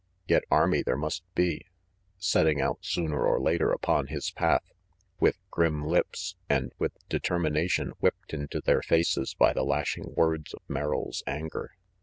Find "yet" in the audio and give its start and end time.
0.27-0.41